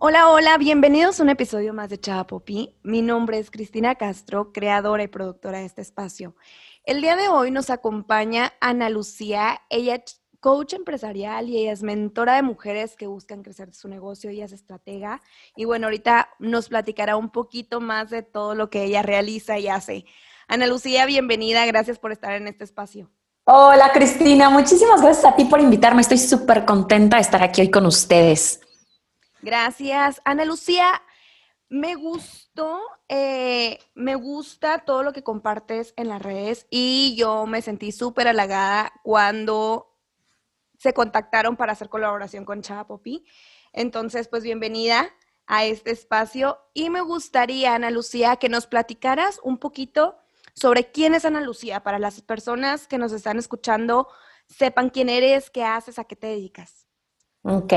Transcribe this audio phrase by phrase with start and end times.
[0.00, 2.72] Hola, hola, bienvenidos a un episodio más de Chava Popi.
[2.84, 6.36] Mi nombre es Cristina Castro, creadora y productora de este espacio.
[6.84, 9.60] El día de hoy nos acompaña Ana Lucía.
[9.68, 14.30] Ella es coach empresarial y ella es mentora de mujeres que buscan crecer su negocio.
[14.30, 15.20] Ella es estratega.
[15.56, 19.66] Y bueno, ahorita nos platicará un poquito más de todo lo que ella realiza y
[19.66, 20.04] hace.
[20.46, 21.66] Ana Lucía, bienvenida.
[21.66, 23.10] Gracias por estar en este espacio.
[23.46, 26.02] Hola Cristina, muchísimas gracias a ti por invitarme.
[26.02, 28.60] Estoy súper contenta de estar aquí hoy con ustedes.
[29.42, 30.20] Gracias.
[30.24, 31.02] Ana Lucía,
[31.68, 37.62] me gustó, eh, me gusta todo lo que compartes en las redes y yo me
[37.62, 39.94] sentí súper halagada cuando
[40.78, 43.26] se contactaron para hacer colaboración con Chava Popi.
[43.72, 45.10] Entonces, pues bienvenida
[45.46, 50.16] a este espacio y me gustaría, Ana Lucía, que nos platicaras un poquito
[50.54, 54.08] sobre quién es Ana Lucía para las personas que nos están escuchando,
[54.46, 56.77] sepan quién eres, qué haces, a qué te dedicas.
[57.50, 57.72] Ok,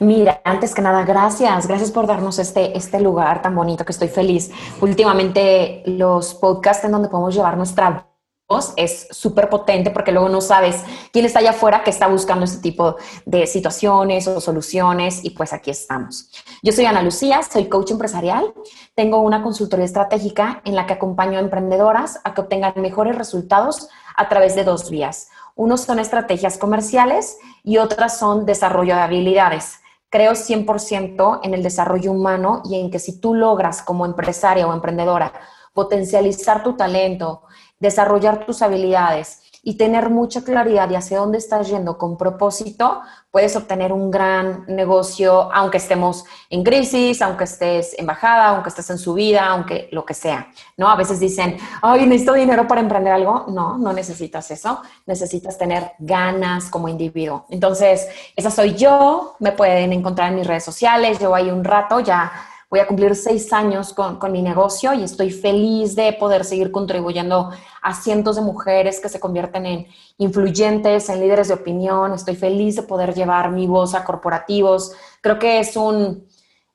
[0.00, 4.08] mira, antes que nada, gracias, gracias por darnos este, este lugar tan bonito que estoy
[4.08, 4.50] feliz.
[4.80, 8.08] Últimamente los podcasts en donde podemos llevar nuestra
[8.48, 12.44] voz es súper potente porque luego no sabes quién está allá afuera que está buscando
[12.44, 16.32] este tipo de situaciones o soluciones y pues aquí estamos.
[16.64, 18.52] Yo soy Ana Lucía, soy coach empresarial,
[18.96, 23.88] tengo una consultoría estratégica en la que acompaño a emprendedoras a que obtengan mejores resultados
[24.16, 25.28] a través de dos vías.
[25.56, 29.80] Unos son estrategias comerciales y otras son desarrollo de habilidades.
[30.10, 34.72] Creo 100% en el desarrollo humano y en que si tú logras como empresaria o
[34.72, 35.32] emprendedora
[35.72, 37.42] potencializar tu talento,
[37.78, 43.56] desarrollar tus habilidades y tener mucha claridad de hacia dónde estás yendo con propósito, puedes
[43.56, 48.98] obtener un gran negocio, aunque estemos en crisis, aunque estés en bajada, aunque estés en
[48.98, 50.88] subida, aunque lo que sea, ¿no?
[50.88, 53.46] A veces dicen, ay, necesito dinero para emprender algo.
[53.48, 54.82] No, no necesitas eso.
[55.06, 57.46] Necesitas tener ganas como individuo.
[57.48, 58.06] Entonces,
[58.36, 59.34] esa soy yo.
[59.40, 61.18] Me pueden encontrar en mis redes sociales.
[61.18, 62.30] Llevo ahí un rato ya
[62.70, 67.50] Voy a cumplir seis años con, mi negocio y estoy feliz de poder seguir contribuyendo
[67.82, 69.86] a cientos de mujeres que se convierten en
[70.18, 72.12] influyentes, en líderes de opinión.
[72.12, 74.92] Estoy feliz de poder llevar mi voz a corporativos.
[75.20, 76.26] Creo que es un,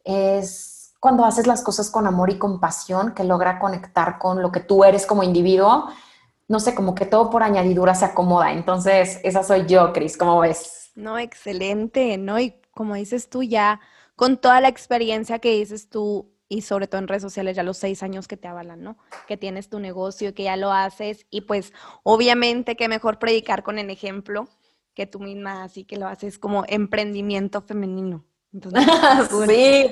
[0.03, 4.59] es cuando haces las cosas con amor y compasión que logra conectar con lo que
[4.59, 5.89] tú eres como individuo.
[6.47, 8.51] No sé, como que todo por añadidura se acomoda.
[8.51, 10.91] Entonces, esa soy yo, Cris, ¿cómo ves?
[10.95, 12.39] No, excelente, ¿no?
[12.39, 13.79] Y como dices tú, ya
[14.19, 17.77] con toda la experiencia que dices tú y sobre todo en redes sociales, ya los
[17.77, 18.97] seis años que te avalan, ¿no?
[19.29, 21.71] Que tienes tu negocio, que ya lo haces y pues
[22.03, 24.49] obviamente que mejor predicar con el ejemplo
[24.93, 28.25] que tú misma, así que lo haces como emprendimiento femenino.
[29.47, 29.89] sí.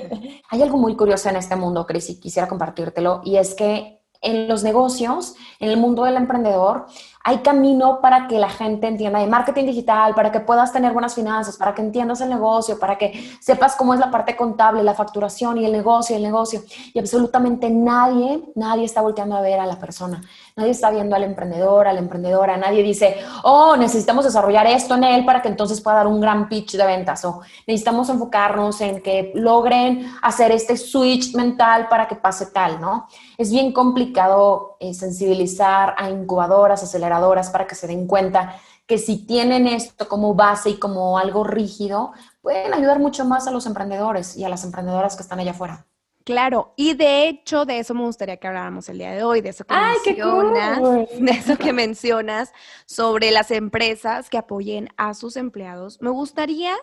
[0.50, 4.46] Hay algo muy curioso en este mundo, Cris, y quisiera compartírtelo, y es que en
[4.46, 6.84] los negocios, en el mundo del emprendedor,
[7.24, 11.14] hay camino para que la gente entienda de marketing digital, para que puedas tener buenas
[11.14, 14.94] finanzas, para que entiendas el negocio, para que sepas cómo es la parte contable, la
[14.94, 16.62] facturación y el negocio, el negocio.
[16.94, 20.22] Y absolutamente nadie, nadie está volteando a ver a la persona.
[20.56, 22.56] Nadie está viendo al emprendedor, a la emprendedora.
[22.56, 26.48] Nadie dice, oh, necesitamos desarrollar esto en él para que entonces pueda dar un gran
[26.48, 27.24] pitch de ventas.
[27.24, 33.06] O necesitamos enfocarnos en que logren hacer este switch mental para que pase tal, ¿no?
[33.36, 39.26] Es bien complicado eh, sensibilizar a incubadoras, aceleradoras para que se den cuenta que si
[39.26, 44.36] tienen esto como base y como algo rígido, pueden ayudar mucho más a los emprendedores
[44.36, 45.86] y a las emprendedoras que están allá afuera.
[46.24, 49.48] Claro, y de hecho de eso me gustaría que habláramos el día de hoy, de
[49.48, 50.80] eso que mencionas,
[51.20, 52.52] de eso que mencionas
[52.86, 56.00] sobre las empresas que apoyen a sus empleados.
[56.02, 56.76] Me gustaría,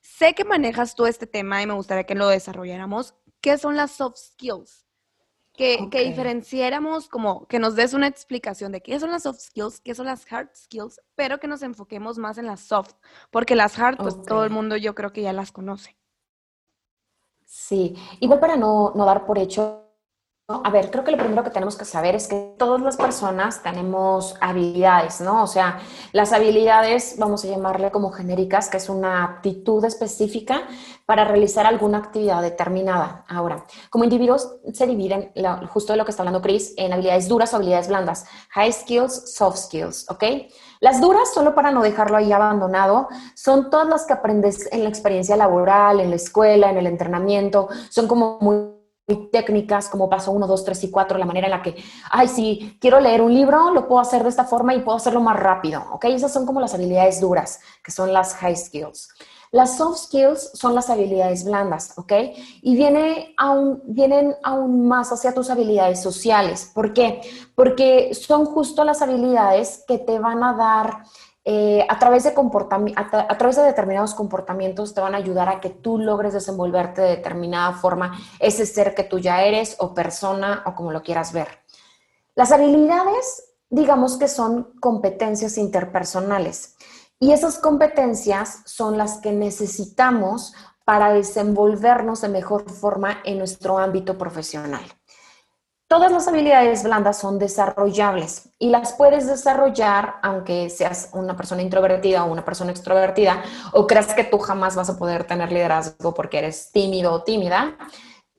[0.00, 3.14] sé que manejas tú este tema y me gustaría que lo desarrolláramos.
[3.40, 4.83] ¿Qué son las soft skills?
[5.54, 9.94] Que, diferenciáramos, como que nos des una explicación de qué son las soft skills, qué
[9.94, 12.94] son las hard skills, pero que nos enfoquemos más en las soft,
[13.30, 15.96] porque las hard, pues todo el mundo yo creo que ya las conoce.
[17.44, 19.83] Sí, igual para no, no dar por hecho
[20.46, 23.62] a ver, creo que lo primero que tenemos que saber es que todas las personas
[23.62, 25.42] tenemos habilidades, ¿no?
[25.42, 25.78] O sea,
[26.12, 30.64] las habilidades, vamos a llamarle como genéricas, que es una aptitud específica
[31.06, 33.24] para realizar alguna actividad determinada.
[33.26, 35.32] Ahora, como individuos se dividen,
[35.70, 38.26] justo de lo que está hablando Chris, en habilidades duras o habilidades blandas.
[38.50, 40.24] High skills, soft skills, ¿ok?
[40.80, 44.90] Las duras, solo para no dejarlo ahí abandonado, son todas las que aprendes en la
[44.90, 48.83] experiencia laboral, en la escuela, en el entrenamiento, son como muy
[49.30, 51.76] técnicas como paso 1, 2, 3 y 4, la manera en la que,
[52.10, 55.20] ay, si quiero leer un libro, lo puedo hacer de esta forma y puedo hacerlo
[55.20, 56.06] más rápido, ¿ok?
[56.06, 59.10] Esas son como las habilidades duras, que son las high skills.
[59.50, 62.12] Las soft skills son las habilidades blandas, ¿ok?
[62.62, 66.72] Y viene aún, vienen aún más hacia tus habilidades sociales.
[66.74, 67.20] ¿Por qué?
[67.54, 71.04] Porque son justo las habilidades que te van a dar
[71.46, 75.68] eh, a, través de a, través de determinados comportamientos te van a ayudar a que
[75.68, 80.74] tú logres desenvolverte de determinada forma, ese ser que tú ya eres o persona o
[80.74, 81.48] como lo quieras ver.
[82.34, 86.76] Las habilidades, digamos que son competencias interpersonales
[87.20, 90.54] y esas competencias son las que necesitamos
[90.84, 94.82] para desenvolvernos de mejor forma en nuestro ámbito profesional.
[95.94, 102.24] Todas las habilidades blandas son desarrollables y las puedes desarrollar aunque seas una persona introvertida
[102.24, 106.38] o una persona extrovertida o creas que tú jamás vas a poder tener liderazgo porque
[106.38, 107.76] eres tímido o tímida.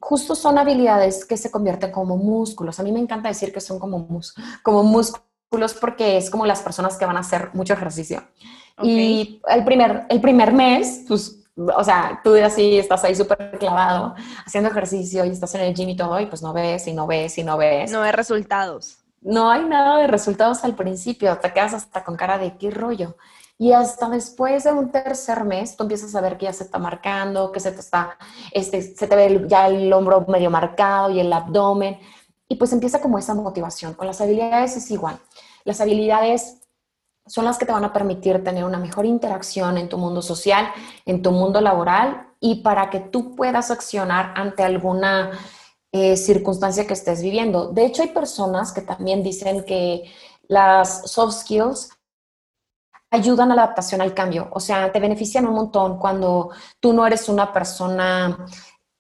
[0.02, 2.78] Justo son habilidades que se convierten como músculos.
[2.82, 4.06] A mí me encanta decir que son como,
[4.62, 8.22] como músculos porque es como las personas que van a hacer mucho ejercicio.
[8.84, 14.16] Y el primer, el primer mes, pues o sea, tú así estás ahí súper clavado
[14.46, 17.08] haciendo ejercicio y estás en el gym y todo, y pues no ves y no
[17.08, 17.92] ves y no ves.
[17.92, 18.98] No hay resultados.
[19.22, 23.16] No hay nada de resultados al principio, te quedas hasta con cara de qué rollo.
[23.58, 26.78] Y hasta después de un tercer mes, tú empiezas a ver que ya se está
[26.78, 28.18] marcando, que se te está,
[28.52, 31.98] este, se te ve ya el hombro medio marcado y el abdomen.
[32.50, 33.94] Y pues empieza como esa motivación.
[33.94, 35.18] Con las habilidades es igual.
[35.64, 36.65] Las habilidades
[37.28, 40.68] son las que te van a permitir tener una mejor interacción en tu mundo social,
[41.06, 45.32] en tu mundo laboral y para que tú puedas accionar ante alguna
[45.92, 47.70] eh, circunstancia que estés viviendo.
[47.70, 50.12] De hecho, hay personas que también dicen que
[50.48, 51.90] las soft skills
[53.10, 57.08] ayudan a la adaptación al cambio, o sea, te benefician un montón cuando tú no
[57.08, 58.46] eres una persona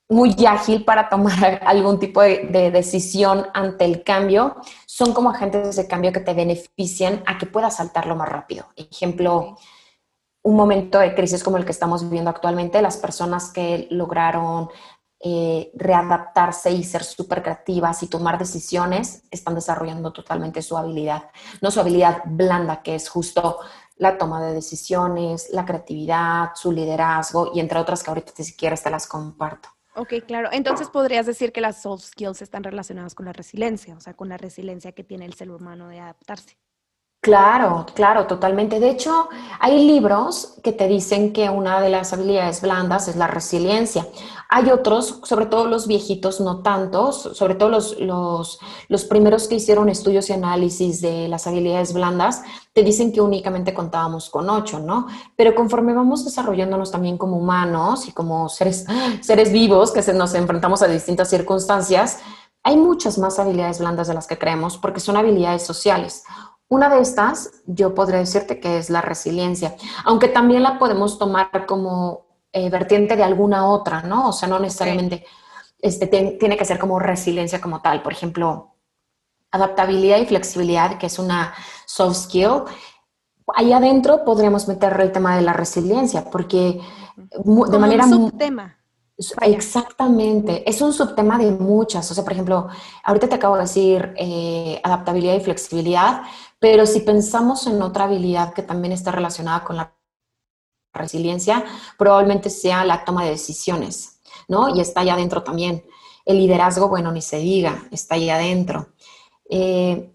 [0.09, 4.55] muy ágil para tomar algún tipo de, decisión ante el cambio,
[4.85, 8.65] son como agentes de cambio que te benefician a que puedas saltarlo más rápido.
[8.75, 9.57] Ejemplo,
[10.43, 14.69] un momento de crisis como el que estamos viviendo actualmente, las personas que lograron
[15.19, 21.31] eh, readaptarse y ser súper creativas y tomar decisiones están desarrollando totalmente su habilidad,
[21.61, 23.59] no su habilidad blanda, que es justo
[23.97, 28.83] la toma de decisiones, la creatividad, su liderazgo y entre otras que ahorita si quieres
[28.83, 29.74] te las comparto.
[29.97, 30.49] Ok, claro.
[30.51, 34.27] Entonces podrías decir que las soft skills están relacionadas con la resiliencia, o sea, con
[34.27, 36.57] la resiliencia que tiene el ser humano de adaptarse.
[37.25, 38.79] Claro, claro, totalmente.
[38.79, 39.29] De hecho,
[39.59, 44.05] hay libros que te dicen que una de las habilidades blandas es la resiliencia.
[44.47, 49.55] Hay otros, sobre todo los viejitos, no tantos, sobre todo los, los, los, primeros que
[49.55, 52.43] hicieron estudios y análisis de las habilidades blandas,
[52.73, 55.07] te dicen que únicamente contábamos con ocho, ¿no?
[55.35, 58.85] Pero conforme vamos desarrollándonos también como humanos y como seres,
[59.21, 62.19] seres vivos que se, nos enfrentamos a distintas circunstancias,
[62.61, 66.23] hay muchas más habilidades blandas de las que creemos porque son habilidades sociales.
[66.67, 71.65] Una de estas, yo podría decirte que es la resiliencia, aunque también la podemos tomar
[71.67, 74.29] como eh, vertiente de alguna otra, ¿no?
[74.29, 75.25] O sea, no necesariamente
[75.79, 78.01] este, tiene que ser como resiliencia como tal.
[78.01, 78.75] Por ejemplo,
[79.51, 81.53] adaptabilidad y flexibilidad, que es una
[81.85, 82.63] soft skill.
[83.55, 86.81] Ahí adentro podríamos meter el tema de la resiliencia, porque
[87.15, 88.05] de manera...
[88.05, 88.77] Un subtema.
[89.41, 92.09] Exactamente, es un subtema de muchas.
[92.11, 92.67] O sea, por ejemplo,
[93.03, 96.23] ahorita te acabo de decir eh, adaptabilidad y flexibilidad,
[96.65, 99.95] pero si pensamos en otra habilidad que también está relacionada con la
[100.95, 101.63] resiliencia,
[101.95, 104.75] probablemente sea la toma de decisiones, ¿no?
[104.75, 105.85] Y está allá adentro también.
[106.25, 108.87] El liderazgo, bueno, ni se diga, está allá adentro.
[109.47, 110.11] Eh,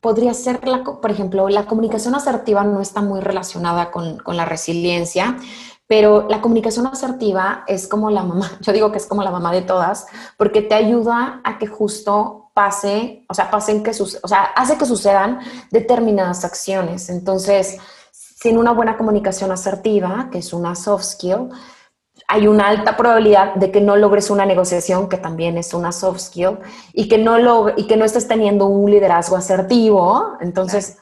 [0.00, 5.36] podría ser, por ejemplo, la comunicación asertiva no está muy relacionada con, con la resiliencia,
[5.86, 9.52] pero la comunicación asertiva es como la mamá, yo digo que es como la mamá
[9.52, 14.44] de todas, porque te ayuda a que justo pase, o sea, pasen que o sea,
[14.56, 15.40] hace que sucedan
[15.70, 17.10] determinadas acciones.
[17.10, 17.76] Entonces,
[18.10, 21.50] sin una buena comunicación asertiva, que es una soft skill,
[22.28, 26.20] hay una alta probabilidad de que no logres una negociación, que también es una soft
[26.20, 26.58] skill,
[26.92, 30.38] y que no, lo, y que no estés teniendo un liderazgo asertivo.
[30.40, 30.96] Entonces,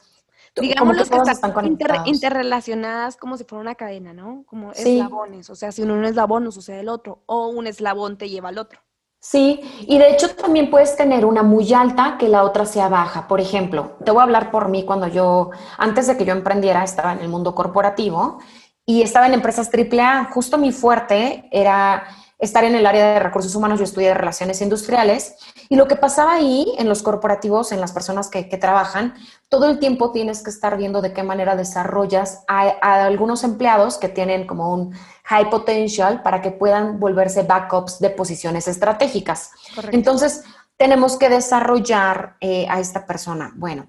[0.61, 4.43] digamos que están interrelacionadas como si fuera una cadena, ¿no?
[4.47, 5.49] Como eslabones.
[5.49, 7.23] O sea, si uno un eslabón, no sucede el otro.
[7.25, 8.79] O un eslabón te lleva al otro.
[9.19, 13.27] Sí, y de hecho también puedes tener una muy alta que la otra sea baja.
[13.27, 16.83] Por ejemplo, te voy a hablar por mí cuando yo, antes de que yo emprendiera,
[16.83, 18.37] estaba en el mundo corporativo
[18.85, 20.29] y estaba en empresas AAA.
[20.31, 22.03] Justo mi fuerte era
[22.37, 25.35] estar en el área de recursos humanos, yo estudié relaciones industriales,
[25.69, 29.13] y lo que pasaba ahí en los corporativos, en las personas que, trabajan,
[29.49, 34.09] todo el tiempo tienes que estar viendo de qué manera desarrollas a, algunos empleados que
[34.09, 39.51] tienen como un high potential para que puedan volverse backups de posiciones estratégicas.
[39.91, 40.43] Entonces,
[40.77, 43.51] tenemos que desarrollar eh, a esta persona.
[43.55, 43.87] Bueno,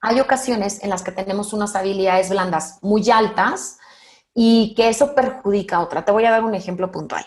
[0.00, 3.78] hay ocasiones en las que tenemos unas habilidades blandas muy altas
[4.34, 6.04] y que eso perjudica a otra.
[6.04, 7.24] Te voy a dar un ejemplo puntual.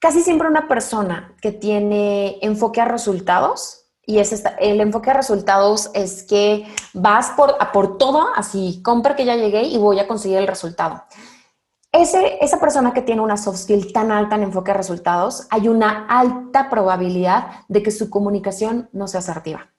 [0.00, 3.76] Casi siempre una persona que tiene enfoque a resultados
[4.06, 9.14] Y es el enfoque de resultados es que vas por, a por todo, así, compra
[9.14, 11.04] que ya llegué y voy a conseguir el resultado.
[11.92, 15.68] Ese, esa persona que tiene una soft skill tan alta en enfoque de resultados, hay
[15.68, 19.70] una alta probabilidad de que su comunicación no sea asertiva.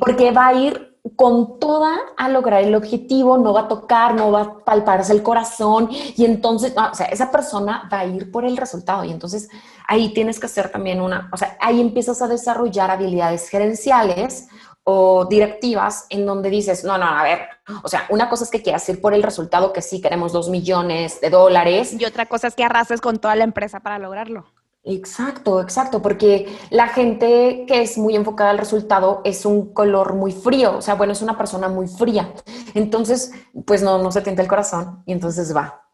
[0.00, 4.32] Porque va a ir con toda a lograr el objetivo, no va a tocar, no
[4.32, 8.44] va a palparse el corazón y entonces, o sea, esa persona va a ir por
[8.44, 9.48] el resultado y entonces
[9.86, 14.48] ahí tienes que hacer también una, o sea, ahí empiezas a desarrollar habilidades gerenciales
[14.82, 17.48] o directivas en donde dices, no, no, a ver,
[17.82, 20.48] o sea, una cosa es que quieras ir por el resultado que sí queremos dos
[20.48, 21.94] millones de dólares.
[21.98, 24.46] Y otra cosa es que arrases con toda la empresa para lograrlo.
[24.86, 30.30] Exacto, exacto, porque la gente que es muy enfocada al resultado es un color muy
[30.30, 32.34] frío, o sea, bueno, es una persona muy fría.
[32.74, 33.32] Entonces,
[33.66, 35.88] pues no, no se tienta el corazón y entonces va.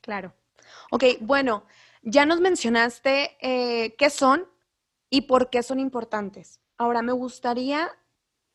[0.00, 0.34] Claro.
[0.90, 1.64] Ok, bueno,
[2.02, 4.48] ya nos mencionaste eh, qué son
[5.08, 6.60] y por qué son importantes.
[6.76, 7.88] Ahora me gustaría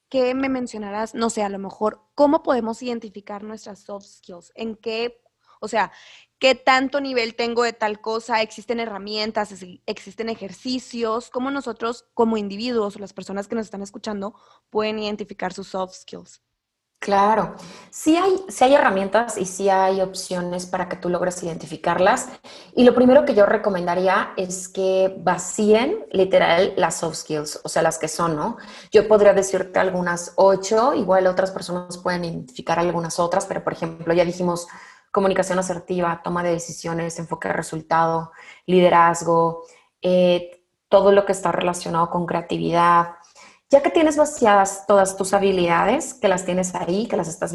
[0.10, 4.76] que me mencionaras, no sé, a lo mejor, cómo podemos identificar nuestras soft skills, en
[4.76, 5.22] qué,
[5.62, 5.92] o sea,
[6.40, 9.54] qué tanto nivel tengo de tal cosa, existen herramientas,
[9.86, 14.34] existen ejercicios, cómo nosotros como individuos o las personas que nos están escuchando
[14.70, 16.42] pueden identificar sus soft skills.
[17.02, 17.56] Claro,
[17.92, 22.28] sí hay, sí hay herramientas y sí hay opciones para que tú logres identificarlas.
[22.76, 27.84] Y lo primero que yo recomendaría es que vacíen literal las soft skills, o sea,
[27.84, 28.58] las que son, ¿no?
[28.92, 34.14] Yo podría decirte algunas ocho, igual otras personas pueden identificar algunas otras, pero por ejemplo,
[34.14, 34.68] ya dijimos
[35.12, 38.32] comunicación asertiva, toma de decisiones, enfoque de resultado,
[38.66, 39.64] liderazgo,
[40.02, 43.16] eh, todo lo que está relacionado con creatividad.
[43.70, 47.54] Ya que tienes vaciadas todas tus habilidades, que las tienes ahí, que las estás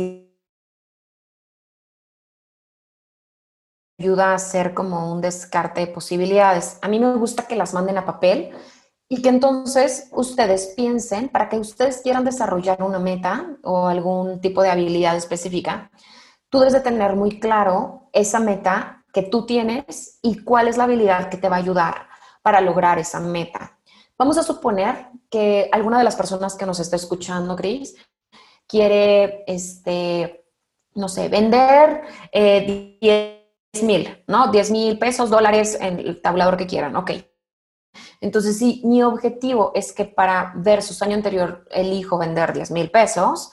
[3.98, 6.78] ayuda a hacer como un descarte de posibilidades.
[6.82, 8.50] A mí me gusta que las manden a papel
[9.08, 14.62] y que entonces ustedes piensen, para que ustedes quieran desarrollar una meta o algún tipo
[14.62, 15.90] de habilidad específica,
[16.54, 20.84] tú debes de tener muy claro esa meta que tú tienes y cuál es la
[20.84, 22.06] habilidad que te va a ayudar
[22.42, 23.76] para lograr esa meta.
[24.16, 27.96] Vamos a suponer que alguna de las personas que nos está escuchando, Cris,
[28.68, 30.46] quiere, este,
[30.94, 33.50] no sé, vender 10 eh,
[33.82, 34.52] mil, ¿no?
[34.52, 37.10] 10 mil pesos, dólares en el tabulador que quieran, ok.
[38.20, 43.50] Entonces, si mi objetivo es que para versus año anterior elijo vender 10 mil pesos,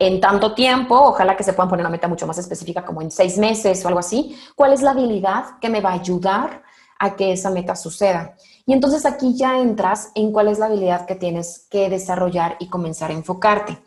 [0.00, 3.10] en tanto tiempo, ojalá que se puedan poner una meta mucho más específica, como en
[3.10, 6.62] seis meses o algo así, ¿cuál es la habilidad que me va a ayudar
[6.98, 8.34] a que esa meta suceda?
[8.64, 12.70] Y entonces aquí ya entras en cuál es la habilidad que tienes que desarrollar y
[12.70, 13.78] comenzar a enfocarte.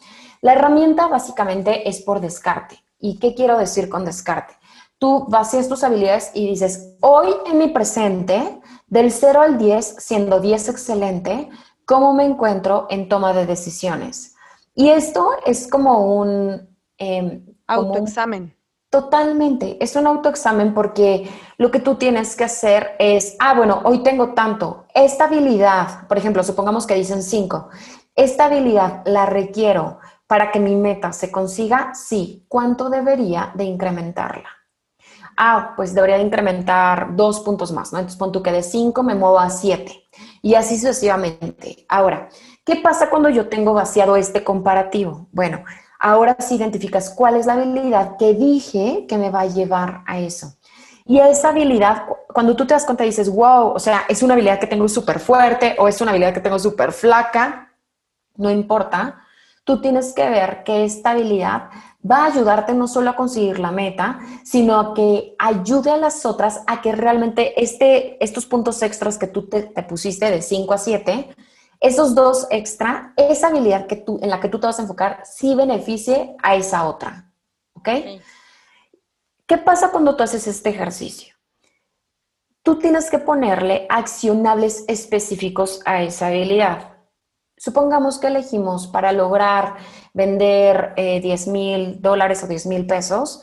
[0.42, 2.84] La herramienta básicamente es por descarte.
[3.00, 4.54] ¿Y qué quiero decir con descarte?
[5.00, 10.40] Tú vacías tus habilidades y dices, hoy en mi presente, del 0 al 10, siendo
[10.40, 11.50] 10 excelente,
[11.86, 14.33] ¿cómo me encuentro en toma de decisiones?
[14.76, 16.68] Y esto es como un...
[16.98, 18.56] Eh, autoexamen.
[18.90, 21.28] totalmente, es un autoexamen porque
[21.58, 26.18] lo que tú tienes que hacer es, ah, bueno, hoy tengo tanto, esta habilidad, por
[26.18, 27.70] ejemplo, supongamos que dicen cinco,
[28.16, 34.50] esta habilidad la requiero para que mi meta se consiga, sí, ¿cuánto debería de incrementarla?
[35.36, 38.00] Ah, pues debería de incrementar dos puntos más, ¿no?
[38.00, 40.04] Entonces pon tú que de cinco me muevo a siete
[40.44, 41.86] y así sucesivamente.
[41.90, 42.30] Ahora,
[42.66, 45.28] ¿Qué pasa cuando yo tengo vaciado este comparativo?
[45.34, 45.66] Bueno,
[46.00, 50.20] ahora sí identificas cuál es la habilidad que dije que me va a llevar a
[50.20, 50.56] eso.
[51.06, 54.60] Y esa habilidad, cuando tú te das cuenta, dices, wow, o sea, es una habilidad
[54.60, 57.74] que tengo súper fuerte o es una habilidad que tengo súper flaca,
[58.38, 59.20] no importa.
[59.66, 61.70] Tú tienes que ver que esta habilidad
[62.10, 66.26] va a ayudarte no solo a conseguir la meta, sino a que ayude a las
[66.26, 70.74] otras a que realmente este, estos puntos extras que tú te, te pusiste de 5
[70.74, 71.36] a 7,
[71.84, 75.22] esos dos extra, esa habilidad que tú, en la que tú te vas a enfocar,
[75.26, 77.30] sí beneficie a esa otra.
[77.74, 77.90] ¿Ok?
[79.46, 81.36] ¿Qué pasa cuando tú haces este ejercicio?
[82.64, 86.94] Tú tienes que ponerle accionables específicos a esa habilidad.
[87.58, 89.76] Supongamos que elegimos para lograr
[90.14, 93.42] vender 10 eh, mil dólares o 10 mil pesos,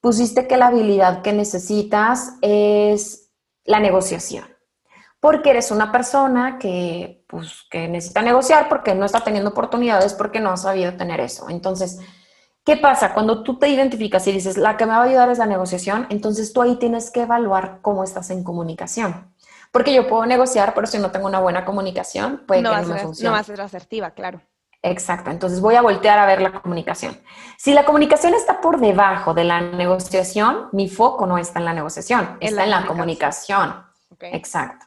[0.00, 3.30] pusiste que la habilidad que necesitas es
[3.64, 4.55] la negociación
[5.20, 10.40] porque eres una persona que, pues, que necesita negociar porque no está teniendo oportunidades, porque
[10.40, 11.48] no ha sabido tener eso.
[11.48, 12.00] Entonces,
[12.64, 13.14] ¿qué pasa?
[13.14, 16.06] Cuando tú te identificas y dices, la que me va a ayudar es la negociación,
[16.10, 19.34] entonces tú ahí tienes que evaluar cómo estás en comunicación.
[19.72, 22.88] Porque yo puedo negociar, pero si no tengo una buena comunicación, puede no que no
[22.88, 23.28] me funcione.
[23.28, 24.40] No va a ser asertiva, claro.
[24.82, 27.20] Exacto, entonces voy a voltear a ver la comunicación.
[27.58, 31.72] Si la comunicación está por debajo de la negociación, mi foco no está en la
[31.72, 33.84] negociación, está en la, comunicación.
[34.20, 34.85] Exacto.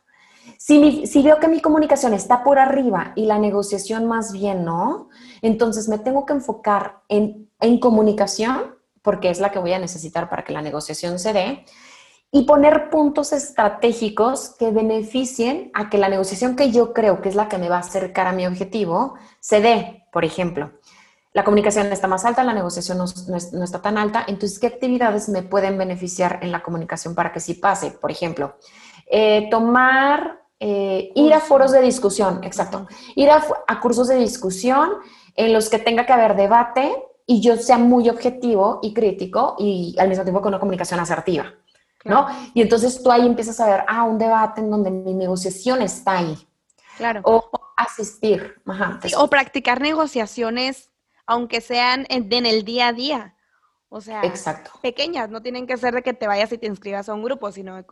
[0.69, 5.09] Si, si, veo que mi comunicación está por arriba y la negociación más bien no,
[5.41, 10.29] entonces me tengo que enfocar en, en comunicación, porque es la que voy a necesitar
[10.29, 11.65] para que la negociación se dé,
[12.31, 17.35] y poner puntos estratégicos que beneficien a que la negociación que yo creo que es
[17.35, 20.73] la que me va a acercar a mi objetivo se dé, por ejemplo.
[21.33, 23.05] La comunicación está más alta, la negociación no,
[23.63, 27.55] está tan alta, entonces, ¿qué actividades me pueden beneficiar en la comunicación para que sí
[27.55, 27.89] pase?
[27.89, 28.57] Por ejemplo,
[29.11, 34.89] eh, tomar, eh, ir a foros de discusión, exacto, ir a, a cursos de discusión
[35.35, 36.93] en los que tenga que haber debate
[37.25, 41.53] y yo sea muy objetivo y crítico y al mismo tiempo con una comunicación asertiva.
[42.05, 42.27] ¿no?
[42.53, 46.19] Y entonces tú ahí empiezas a ver, ah, un debate en donde mi negociación está
[46.19, 46.37] ahí.
[46.97, 47.21] Claro.
[47.23, 48.55] O, asistir.
[49.17, 50.91] o practicar negociaciones,
[51.25, 53.35] aunque sean en, el día a día.
[53.89, 54.71] O sea, Exacto.
[54.81, 57.51] pequeñas, no tienen que ser de que te vayas y te inscribas a un grupo,
[57.51, 57.85] sino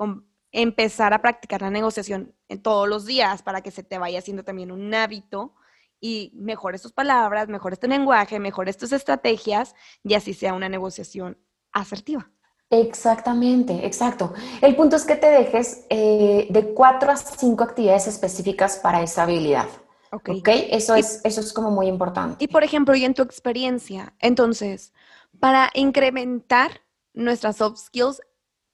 [0.51, 4.43] empezar a practicar la negociación en todos los días para que se te vaya haciendo
[4.43, 5.53] también un hábito
[5.99, 11.37] y mejores tus palabras, mejores tu lenguaje, mejores tus estrategias y así sea una negociación
[11.71, 12.29] asertiva.
[12.69, 14.33] Exactamente, exacto.
[14.61, 19.23] El punto es que te dejes eh, de cuatro a cinco actividades específicas para esa
[19.23, 19.67] habilidad.
[20.11, 20.29] Ok.
[20.39, 20.67] ¿Okay?
[20.71, 22.43] Eso, es, eso es como muy importante.
[22.43, 24.93] Y por ejemplo, y en tu experiencia, entonces,
[25.39, 26.81] para incrementar
[27.13, 28.21] nuestras soft skills,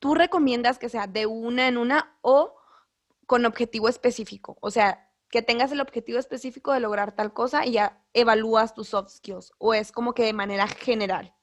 [0.03, 2.57] ¿tú recomiendas que sea de una en una o
[3.25, 4.57] con objetivo específico?
[4.59, 8.89] O sea, que tengas el objetivo específico de lograr tal cosa y ya evalúas tus
[8.89, 11.33] soft skills, o es como que de manera general.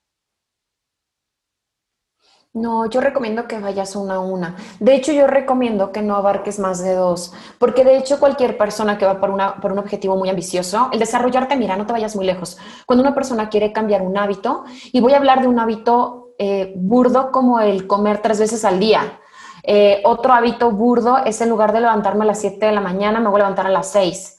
[2.53, 4.57] No, yo recomiendo que vayas una a una.
[4.79, 8.99] De hecho, yo recomiendo que no abarques más de dos, porque de hecho cualquier persona
[8.99, 12.15] que va por, una, por un objetivo muy ambicioso, el desarrollarte, mira, no te vayas
[12.15, 12.59] muy lejos.
[12.85, 16.73] Cuando una persona quiere cambiar un hábito, y voy a hablar de un hábito eh,
[16.75, 19.21] burdo como el comer tres veces al día.
[19.63, 23.21] Eh, otro hábito burdo es en lugar de levantarme a las 7 de la mañana,
[23.21, 24.39] me voy a levantar a las 6.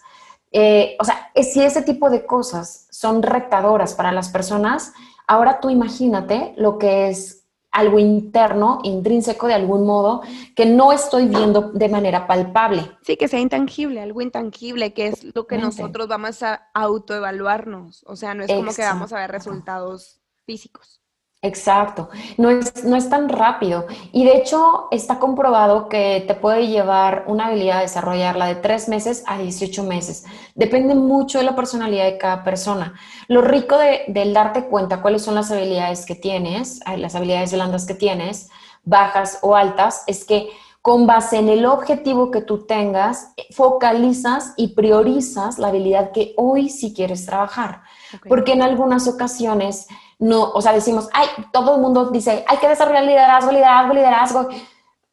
[0.51, 4.93] Eh, o sea, si ese tipo de cosas son retadoras para las personas,
[5.27, 10.23] ahora tú imagínate lo que es algo interno, intrínseco de algún modo,
[10.55, 12.97] que no estoy viendo de manera palpable.
[13.03, 18.03] Sí, que sea intangible, algo intangible, que es lo que nosotros vamos a autoevaluarnos.
[18.07, 21.00] O sea, no es como que vamos a ver resultados físicos.
[21.43, 23.87] Exacto, no es, no es tan rápido.
[24.11, 28.87] Y de hecho está comprobado que te puede llevar una habilidad a desarrollarla de tres
[28.87, 30.23] meses a 18 meses.
[30.53, 32.93] Depende mucho de la personalidad de cada persona.
[33.27, 37.87] Lo rico de, del darte cuenta cuáles son las habilidades que tienes, las habilidades blandas
[37.87, 38.49] que tienes,
[38.83, 40.47] bajas o altas, es que
[40.83, 46.69] con base en el objetivo que tú tengas, focalizas y priorizas la habilidad que hoy
[46.69, 47.81] sí quieres trabajar.
[48.27, 49.87] Porque en algunas ocasiones
[50.19, 54.47] no, o sea, decimos, ay, todo el mundo dice, hay que desarrollar liderazgo, liderazgo, liderazgo.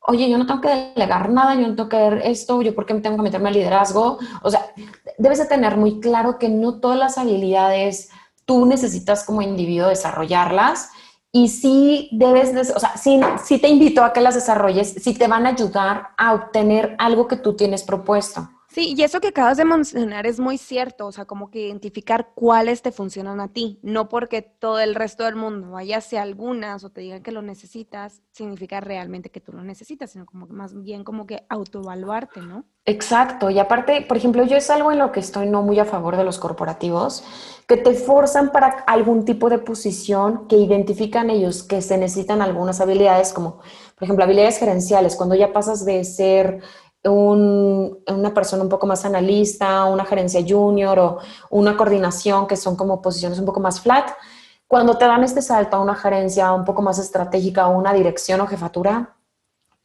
[0.00, 2.86] Oye, yo no tengo que delegar nada, yo no tengo que ver esto, yo por
[2.86, 4.18] qué tengo que meterme al liderazgo.
[4.42, 4.66] O sea,
[5.18, 8.10] debes de tener muy claro que no todas las habilidades
[8.44, 10.90] tú necesitas como individuo desarrollarlas
[11.30, 15.28] y sí debes, de, o sea, sí, te invito a que las desarrolles, sí te
[15.28, 18.48] van a ayudar a obtener algo que tú tienes propuesto.
[18.78, 22.28] Sí, y eso que acabas de mencionar es muy cierto, o sea, como que identificar
[22.36, 26.84] cuáles te funcionan a ti, no porque todo el resto del mundo vaya hacia algunas
[26.84, 30.80] o te digan que lo necesitas, significa realmente que tú lo necesitas, sino como más
[30.80, 32.66] bien como que autoevaluarte, ¿no?
[32.84, 35.84] Exacto, y aparte, por ejemplo, yo es algo en lo que estoy no muy a
[35.84, 37.24] favor de los corporativos,
[37.66, 42.80] que te forzan para algún tipo de posición que identifican ellos que se necesitan algunas
[42.80, 43.58] habilidades, como
[43.96, 46.60] por ejemplo habilidades gerenciales, cuando ya pasas de ser
[47.08, 51.18] una persona un poco más analista, una gerencia junior o
[51.50, 54.10] una coordinación que son como posiciones un poco más flat.
[54.66, 58.40] Cuando te dan este salto a una gerencia un poco más estratégica o una dirección
[58.40, 59.16] o jefatura,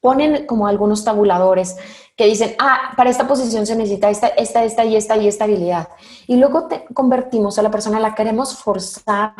[0.02, 1.78] ponen como algunos tabuladores
[2.18, 5.46] que dicen, ah, para esta posición se necesita esta, esta, esta y esta y esta
[5.46, 5.88] habilidad.
[6.28, 9.34] Y luego te convertimos a la persona, la queremos forzar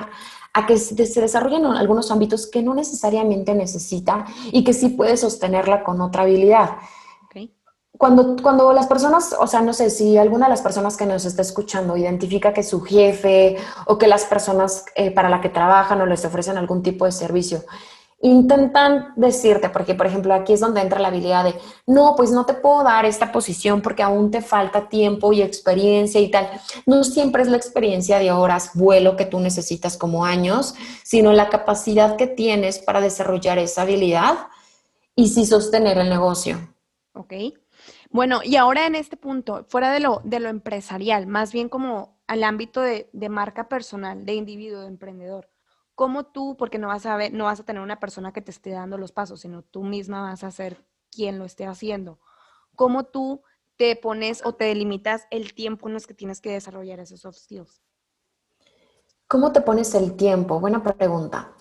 [0.54, 5.84] a que se desarrollen algunos ámbitos que no necesariamente necesita y que sí puede sostenerla
[5.84, 6.78] con otra habilidad
[7.98, 11.26] cuando, cuando las personas, o sea, no sé si alguna de las personas que nos
[11.26, 16.02] está escuchando identifica que su jefe o que las personas eh, para la que trabajan
[16.02, 17.64] o les ofrecen algún tipo de servicio,
[18.22, 22.46] intentan decirte, porque por ejemplo aquí es donde entra la habilidad de, no, pues no
[22.46, 26.50] te puedo dar esta posición porque aún te falta tiempo y experiencia y tal.
[26.86, 31.50] No siempre es la experiencia de horas vuelo que tú necesitas como años, sino la
[31.50, 34.48] capacidad que tienes para desarrollar esa habilidad
[35.16, 36.58] y sí sostener el negocio.
[37.14, 37.34] Ok.
[38.14, 42.22] Bueno, y ahora en este punto, fuera de lo, de lo empresarial, más bien como
[42.28, 45.50] al ámbito de, marca personal, de individuo, de emprendedor,
[45.96, 48.52] ¿cómo tú, porque no vas a ver, no vas a tener una persona que te
[48.52, 52.20] esté dando los pasos, sino tú misma vas a ser quien lo esté haciendo,
[52.76, 53.42] ¿cómo tú
[53.78, 57.40] te pones o te delimitas el tiempo en los que tienes que desarrollar esos soft
[57.40, 57.82] skills?
[59.28, 60.60] ¿Cómo te pones el tiempo?
[60.60, 61.54] Buena pregunta.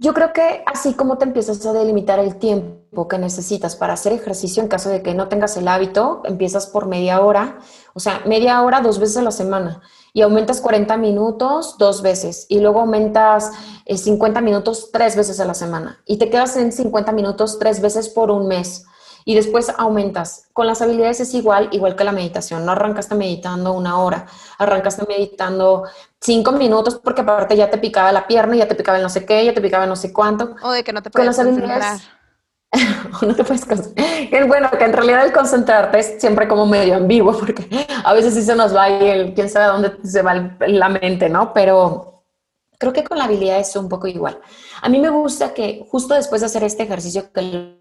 [0.00, 4.12] Yo creo que así como te empiezas a delimitar el tiempo que necesitas para hacer
[4.12, 7.58] ejercicio en caso de que no tengas el hábito, empiezas por media hora,
[7.94, 9.82] o sea, media hora dos veces a la semana
[10.12, 13.50] y aumentas 40 minutos dos veces y luego aumentas
[13.92, 17.80] 50 eh, minutos tres veces a la semana y te quedas en 50 minutos tres
[17.80, 18.84] veces por un mes
[19.28, 20.48] y después aumentas.
[20.54, 22.64] Con las habilidades es igual, igual que la meditación.
[22.64, 24.24] No arrancaste meditando una hora,
[24.56, 25.84] arrancaste meditando
[26.18, 29.26] cinco minutos porque aparte ya te picaba la pierna, ya te picaba el no sé
[29.26, 30.56] qué, ya te picaba el no sé cuánto.
[30.62, 31.98] O de que no te puedes Con las concentrar.
[33.20, 34.46] no te puedes concentrar.
[34.46, 37.68] Bueno, que en realidad el concentrarte es siempre como medio ambiguo porque
[38.02, 41.28] a veces sí se nos va y el, quién sabe dónde se va la mente,
[41.28, 41.52] ¿no?
[41.52, 42.24] Pero
[42.78, 44.40] creo que con la habilidad es un poco igual.
[44.80, 47.77] A mí me gusta que justo después de hacer este ejercicio que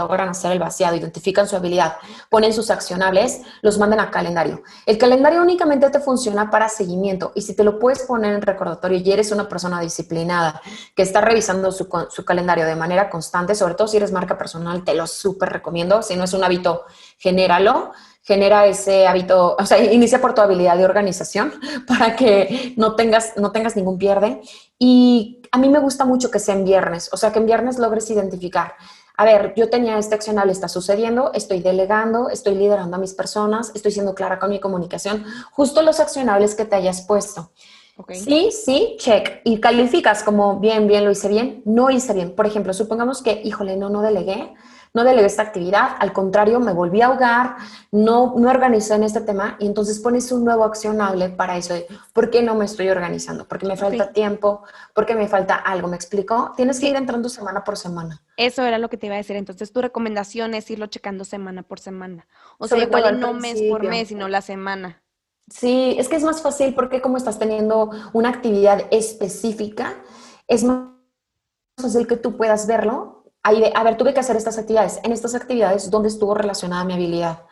[0.00, 1.96] logran hacer el vaciado, identifican su habilidad,
[2.28, 4.62] ponen sus accionables, los mandan a calendario.
[4.86, 8.98] El calendario únicamente te funciona para seguimiento y si te lo puedes poner en recordatorio
[8.98, 10.60] y eres una persona disciplinada
[10.94, 14.84] que está revisando su, su calendario de manera constante, sobre todo si eres marca personal,
[14.84, 16.02] te lo súper recomiendo.
[16.02, 16.84] Si no es un hábito,
[17.18, 21.52] genéralo genera ese hábito, o sea, inicia por tu habilidad de organización
[21.86, 24.40] para que no tengas, no tengas ningún pierde.
[24.78, 27.78] Y a mí me gusta mucho que sea en viernes, o sea, que en viernes
[27.78, 28.74] logres identificar
[29.20, 33.70] a ver, yo tenía este accionable, está sucediendo, estoy delegando, estoy liderando a mis personas,
[33.74, 37.50] estoy siendo clara con mi comunicación, justo los accionables que te hayas puesto.
[38.14, 39.42] Sí, sí, check.
[39.44, 42.34] Y calificas como bien, bien, lo hice bien, no hice bien.
[42.34, 44.54] Por ejemplo, supongamos que, híjole, no, no delegué,
[44.92, 47.56] no delegué esta actividad, al contrario, me volví a ahogar,
[47.92, 51.74] no me organizé en este tema y entonces pones un nuevo accionable para eso
[52.12, 53.46] ¿por qué no me estoy organizando?
[53.46, 54.62] Porque me falta tiempo,
[54.94, 56.52] porque me falta algo, ¿me explico?
[56.56, 58.20] Tienes que ir entrando semana por semana.
[58.36, 61.62] Eso era lo que te iba a decir, entonces tu recomendación es irlo checando semana
[61.62, 62.26] por semana.
[62.58, 65.02] O sea, igual no mes por mes, sino la semana.
[65.48, 69.96] Sí, es que es más fácil porque como estás teniendo una actividad específica,
[70.46, 70.88] es más
[71.76, 75.00] fácil que tú puedas verlo a ver, tuve que hacer estas actividades.
[75.02, 77.44] En estas actividades, ¿dónde estuvo relacionada mi habilidad?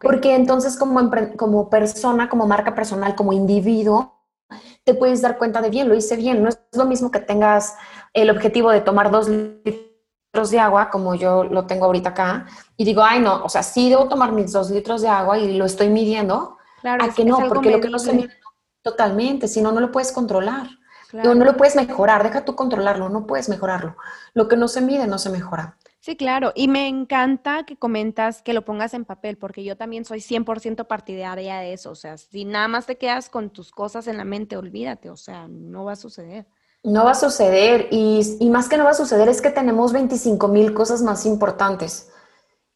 [0.00, 4.20] Porque entonces como, como persona, como marca personal, como individuo,
[4.84, 6.42] te puedes dar cuenta de bien, lo hice bien.
[6.42, 7.76] No es lo mismo que tengas
[8.12, 12.84] el objetivo de tomar dos litros de agua, como yo lo tengo ahorita acá, y
[12.84, 15.64] digo, ay, no, o sea, sí debo tomar mis dos litros de agua y lo
[15.64, 16.56] estoy midiendo.
[16.80, 18.30] Claro, a que no, porque lo que no se mide
[18.82, 20.68] totalmente, si no, no lo puedes controlar.
[21.12, 23.96] No, lo puedes mejorar, deja tú controlarlo, no puedes mejorarlo.
[24.34, 25.76] Lo que no se mide no se mejora.
[26.00, 26.52] Sí, claro.
[26.54, 30.86] Y me encanta que comentas que lo pongas en papel, porque yo también soy 100%
[30.86, 31.90] partidaria de eso.
[31.90, 35.10] O sea, si nada más te quedas con tus cosas en la mente, olvídate.
[35.10, 36.46] O sea, no va a suceder.
[36.82, 37.88] No va a suceder.
[37.90, 41.26] Y, y más que no va a suceder es que tenemos 25 mil cosas más
[41.26, 42.10] importantes.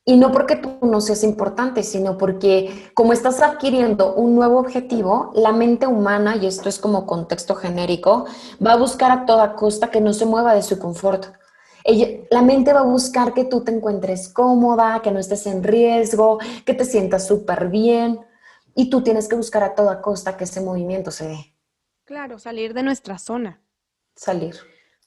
[0.07, 5.33] Y no porque tú no seas importante, sino porque como estás adquiriendo un nuevo objetivo,
[5.35, 8.27] la mente humana, y esto es como contexto genérico,
[8.65, 11.27] va a buscar a toda costa que no se mueva de su confort.
[12.31, 16.39] la mente va a buscar que tú te encuentres cómoda, que no estés en riesgo,
[16.67, 18.21] que te sientas súper bien.
[18.75, 21.55] Y tú tienes que buscar a toda costa que ese movimiento se dé.
[22.05, 23.63] Claro, salir de nuestra zona.
[24.17, 24.57] Salir,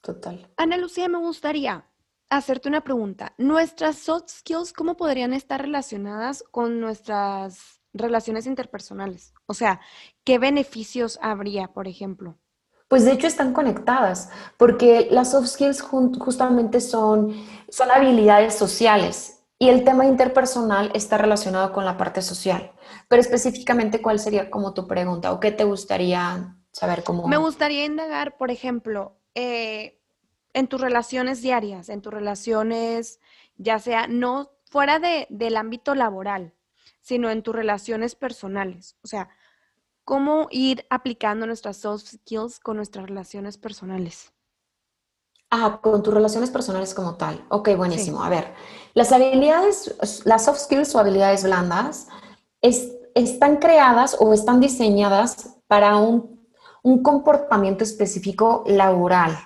[0.01, 0.49] total.
[0.57, 1.85] Ana Lucía, me gustaría
[2.29, 3.33] hacerte una pregunta.
[3.37, 9.33] ¿Nuestras soft skills cómo podrían estar relacionadas con nuestras relaciones interpersonales?
[9.45, 9.79] O sea,
[10.23, 12.37] ¿qué beneficios habría, por ejemplo?
[12.87, 17.35] Pues de hecho están conectadas, porque las soft skills justamente son,
[17.69, 22.71] son habilidades sociales y el tema interpersonal está relacionado con la parte social.
[23.09, 27.27] Pero específicamente, ¿cuál sería como tu pregunta o qué te gustaría saber cómo?
[27.27, 29.96] Me gustaría indagar, por ejemplo, eh,
[30.57, 33.19] en tus relaciones diarias, en tus relaciones,
[33.57, 36.55] ya sea no fuera de, del ámbito laboral,
[36.99, 38.97] sino en tus relaciones personales.
[39.03, 39.29] O sea,
[40.03, 44.33] cómo ir aplicando nuestras soft skills con nuestras relaciones personales.
[45.51, 47.45] Ah, con tus relaciones personales como tal.
[47.49, 48.23] Ok, buenísimo.
[48.23, 48.51] A ver,
[48.95, 52.07] las habilidades, las soft skills o habilidades blandas
[52.61, 56.47] están creadas o están diseñadas para un,
[56.81, 59.37] un comportamiento específico laboral.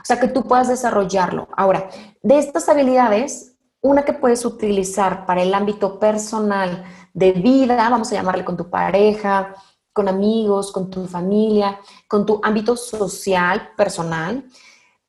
[0.00, 1.48] O sea, que tú puedas desarrollarlo.
[1.56, 1.88] Ahora,
[2.22, 8.14] de estas habilidades, una que puedes utilizar para el ámbito personal de vida, vamos a
[8.14, 9.54] llamarle con tu pareja,
[9.92, 14.44] con amigos, con tu familia, con tu ámbito social, personal,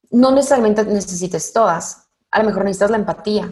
[0.10, 2.10] no necesariamente necesites todas.
[2.32, 3.51] A lo mejor necesitas la empatía.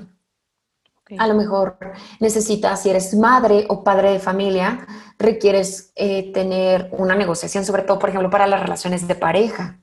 [1.17, 1.78] A lo mejor
[2.19, 4.86] necesitas, si eres madre o padre de familia,
[5.17, 9.80] requieres eh, tener una negociación, sobre todo, por ejemplo, para las relaciones de pareja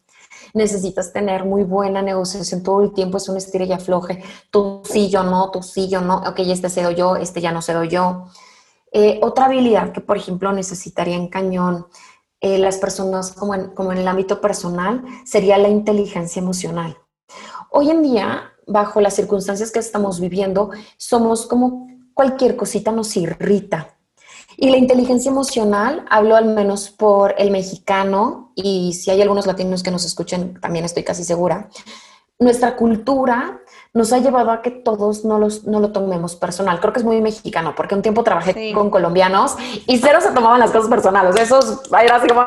[0.57, 5.09] necesitas tener muy buena negociación todo el tiempo, es un estira y afloje, tú sí,
[5.09, 8.25] yo no, tú sí, yo no, ok, este cedo yo, este ya no cedo yo.
[8.91, 11.87] Eh, otra habilidad que, por ejemplo, necesitaría en cañón
[12.41, 16.97] eh, las personas como en, como en el ámbito personal sería la inteligencia emocional.
[17.71, 23.96] Hoy en día, bajo las circunstancias que estamos viviendo, somos como cualquier cosita nos irrita.
[24.57, 29.83] Y la inteligencia emocional, hablo al menos por el mexicano, y si hay algunos latinos
[29.83, 31.69] que nos escuchen, también estoy casi segura,
[32.39, 33.61] nuestra cultura
[33.93, 36.81] nos ha llevado a que todos no, los, no lo tomemos personal.
[36.81, 40.61] Creo que es muy mexicano, porque un tiempo trabajé con colombianos y cero se tomaban
[40.61, 41.37] las cosas personales.
[41.37, 42.43] Esos era así como,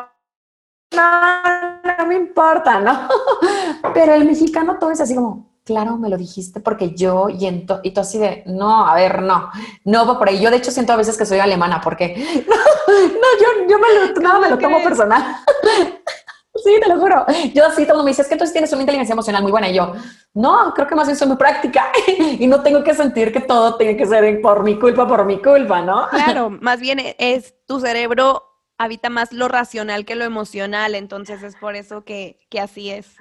[0.94, 3.08] no, no me importa, ¿no?
[3.94, 7.46] Pero el mexicano todo es así como, claro, me lo dijiste porque yo y,
[7.82, 9.50] y tú así de, no, a ver, no,
[9.84, 10.40] no va por ahí.
[10.40, 12.16] Yo de hecho siento a veces que soy alemana porque,
[12.48, 12.96] no,
[13.40, 15.36] yo, yo me lo, nada me lo tomo personal.
[16.64, 17.24] Sí, te lo juro.
[17.54, 19.68] Yo así todo me dice, es que entonces tienes una inteligencia emocional muy buena.
[19.70, 19.92] Y yo,
[20.34, 21.92] no, creo que más bien soy muy práctica
[22.38, 25.40] y no tengo que sentir que todo tiene que ser por mi culpa, por mi
[25.40, 26.08] culpa, ¿no?
[26.08, 31.54] Claro, más bien es tu cerebro habita más lo racional que lo emocional, entonces es
[31.54, 33.14] por eso que, que así es.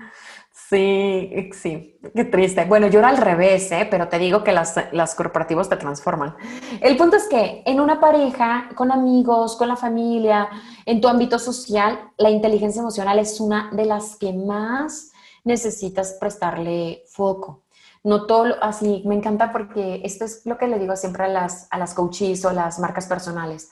[0.69, 2.63] Sí, sí, qué triste.
[2.65, 3.87] Bueno, yo era al revés, ¿eh?
[3.89, 6.35] pero te digo que las, las corporativos te transforman.
[6.79, 10.47] El punto es que en una pareja, con amigos, con la familia,
[10.85, 15.11] en tu ámbito social, la inteligencia emocional es una de las que más
[15.43, 17.63] necesitas prestarle foco.
[18.03, 21.67] No todo así, me encanta porque esto es lo que le digo siempre a las,
[21.71, 23.71] a las coaches o las marcas personales.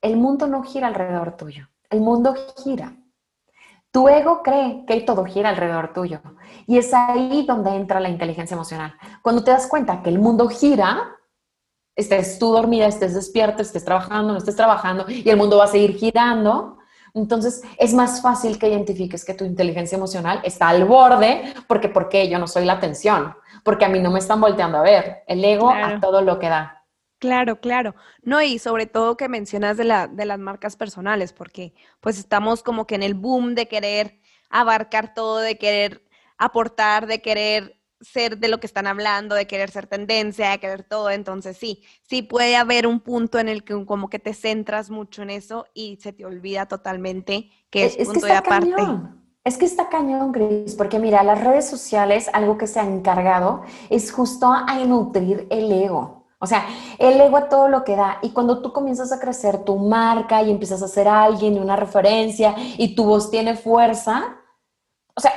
[0.00, 2.94] El mundo no gira alrededor tuyo, el mundo gira
[3.98, 6.20] tu ego cree que todo gira alrededor tuyo.
[6.68, 8.94] Y es ahí donde entra la inteligencia emocional.
[9.22, 11.16] Cuando te das cuenta que el mundo gira,
[11.96, 15.66] estés tú dormida, estés despierta, estés trabajando, no estés trabajando, y el mundo va a
[15.66, 16.78] seguir girando,
[17.12, 22.08] entonces es más fácil que identifiques que tu inteligencia emocional está al borde, porque ¿por
[22.08, 23.34] qué yo no soy la atención?
[23.64, 25.24] Porque a mí no me están volteando a ver.
[25.26, 26.77] El ego a todo lo que da.
[27.18, 27.94] Claro, claro.
[28.22, 32.62] No, y sobre todo que mencionas de, la, de las marcas personales, porque pues estamos
[32.62, 36.04] como que en el boom de querer abarcar todo, de querer
[36.36, 40.84] aportar, de querer ser de lo que están hablando, de querer ser tendencia, de querer
[40.84, 41.10] todo.
[41.10, 45.22] Entonces sí, sí puede haber un punto en el que como que te centras mucho
[45.22, 48.74] en eso y se te olvida totalmente que es, punto de aparte.
[49.44, 53.62] Es que está cañón, Gris, porque mira, las redes sociales, algo que se ha encargado
[53.88, 56.17] es justo a nutrir el ego.
[56.40, 56.66] O sea,
[56.98, 58.18] el ego a todo lo que da.
[58.22, 61.76] Y cuando tú comienzas a crecer tu marca y empiezas a ser alguien y una
[61.76, 64.36] referencia y tu voz tiene fuerza,
[65.14, 65.32] o sea,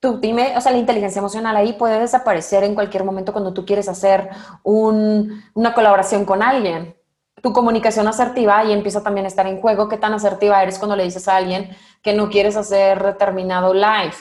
[0.00, 3.64] tú dime, o sea, la inteligencia emocional ahí puede desaparecer en cualquier momento cuando tú
[3.64, 4.28] quieres hacer
[4.64, 6.96] una colaboración con alguien.
[7.42, 9.88] Tu comunicación asertiva y empieza también a estar en juego.
[9.88, 14.14] ¿Qué tan asertiva eres cuando le dices a alguien que no quieres hacer determinado live?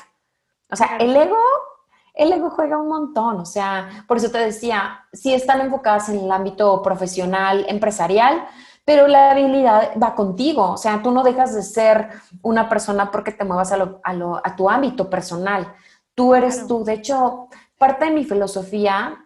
[0.71, 1.37] O sea, el ego
[2.19, 6.19] el ego juega un montón, o sea, por eso te decía, sí están enfocadas en
[6.19, 8.45] el ámbito profesional, empresarial,
[8.83, 12.09] pero la habilidad va contigo, o sea, tú no dejas de ser
[12.41, 15.73] una persona porque te muevas a, tu ámbito personal,
[16.13, 19.25] tú eres tú, de hecho, parte de mi filosofía,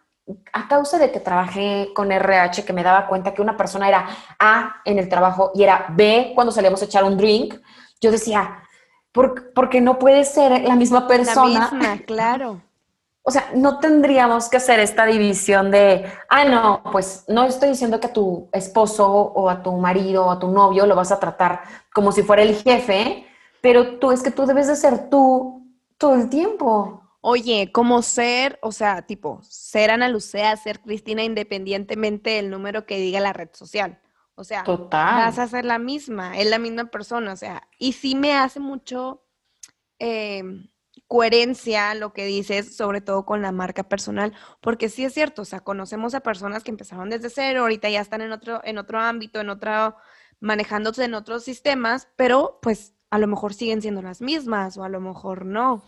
[0.53, 4.07] a causa de que trabajé con RH, que me daba cuenta que una persona era
[4.37, 7.55] A en el trabajo y era B cuando salíamos a echar un drink,
[7.99, 8.59] yo decía,
[9.11, 11.71] porque no puede ser la misma persona.
[11.71, 12.61] La misma, claro
[13.25, 18.01] o sea, no tendríamos que hacer esta división de, ah, no, pues no estoy diciendo
[18.01, 21.21] que a tu esposo o a tu marido o a tu novio lo vas a
[21.21, 21.61] tratar
[21.93, 23.25] como si fuera el jefe,
[23.61, 25.65] pero tú es que tú debes de ser tú
[25.97, 27.01] todo el tiempo.
[27.21, 32.97] Oye, como ser, o sea, tipo, ser Ana Lucea, ser Cristina, independientemente del número que
[32.97, 34.01] diga la red social.
[34.35, 38.15] O sea, vas a ser la misma, es la misma persona, o sea, y sí
[38.15, 39.23] me hace mucho...
[39.99, 40.43] Eh,
[41.13, 45.45] coherencia lo que dices, sobre todo con la marca personal, porque sí es cierto, o
[45.45, 48.99] sea, conocemos a personas que empezaron desde cero, ahorita ya están en otro, en otro
[48.99, 49.95] ámbito, en otro,
[50.39, 54.89] manejándose en otros sistemas, pero pues a lo mejor siguen siendo las mismas o a
[54.89, 55.83] lo mejor no.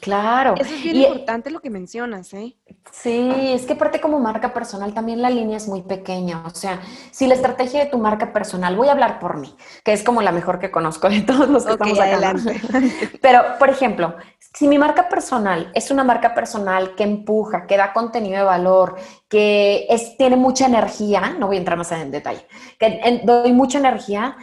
[0.00, 0.54] Claro.
[0.56, 2.56] Eso es bien importante lo que mencionas, ¿eh?
[2.92, 6.44] Sí, es que aparte como marca personal también la línea es muy pequeña.
[6.46, 9.92] O sea, si la estrategia de tu marca personal, voy a hablar por mí, que
[9.92, 12.12] es como la mejor que conozco de todos los que estamos acá.
[12.12, 12.60] Adelante.
[13.22, 17.92] Pero, por ejemplo, si mi marca personal es una marca personal que empuja, que da
[17.92, 18.96] contenido de valor,
[19.28, 22.46] que es, tiene mucha energía, no voy a entrar más en detalle,
[22.78, 24.36] que doy mucha energía,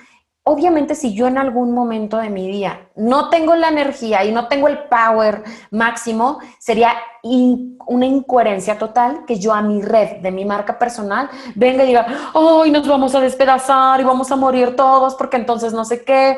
[0.47, 4.47] obviamente si yo en algún momento de mi día no tengo la energía y no
[4.47, 10.45] tengo el power máximo, sería una incoherencia total que yo a mi red de mi
[10.45, 15.15] marca personal venga y diga, hoy nos vamos a despedazar y vamos a morir todos
[15.15, 16.37] porque entonces no sé qué,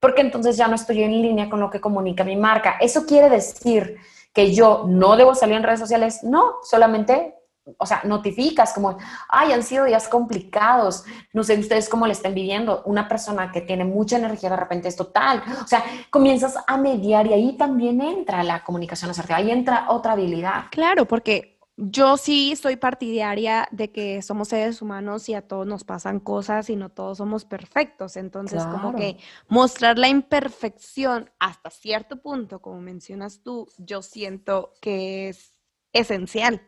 [0.00, 2.76] porque entonces ya no estoy en línea con lo que comunica mi marca.
[2.80, 3.98] Eso quiere decir
[4.32, 7.36] que yo no debo salir en redes sociales, no, solamente
[7.78, 8.98] o sea, notificas como,
[9.28, 13.60] ay, han sido días complicados, no sé ustedes cómo le estén viviendo, una persona que
[13.60, 18.00] tiene mucha energía de repente es total, o sea, comienzas a mediar y ahí también
[18.00, 20.64] entra la comunicación asertiva, ahí entra otra habilidad.
[20.70, 25.82] Claro, porque yo sí soy partidaria de que somos seres humanos y a todos nos
[25.82, 28.16] pasan cosas y no todos somos perfectos.
[28.16, 29.16] Entonces, como que
[29.48, 35.52] mostrar la imperfección hasta cierto punto, como mencionas tú, yo siento que es
[35.92, 36.62] esencial.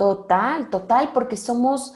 [0.00, 1.92] Total, total, porque somos,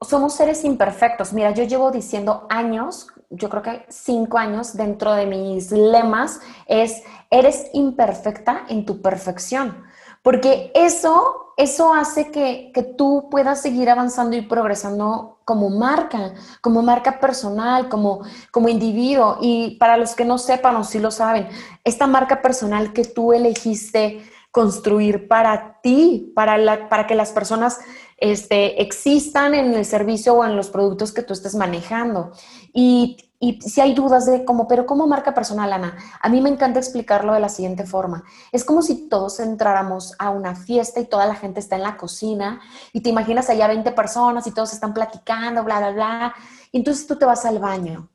[0.00, 1.32] somos seres imperfectos.
[1.32, 7.02] Mira, yo llevo diciendo años, yo creo que cinco años dentro de mis lemas, es,
[7.32, 9.82] eres imperfecta en tu perfección.
[10.22, 16.80] Porque eso, eso hace que, que tú puedas seguir avanzando y progresando como marca, como
[16.80, 18.20] marca personal, como,
[18.52, 19.38] como individuo.
[19.40, 21.48] Y para los que no sepan o sí lo saben,
[21.82, 27.78] esta marca personal que tú elegiste construir para ti, para, la, para que las personas
[28.16, 32.32] este, existan en el servicio o en los productos que tú estés manejando.
[32.72, 35.96] Y y si hay dudas de cómo, pero ¿cómo marca personal, Ana?
[36.20, 38.24] A mí me encanta explicarlo de la siguiente forma.
[38.50, 41.96] Es como si todos entráramos a una fiesta y toda la gente está en la
[41.96, 42.60] cocina
[42.92, 46.34] y te imaginas allá 20 personas y todos están platicando, bla, bla, bla.
[46.72, 48.08] Y entonces tú te vas al baño.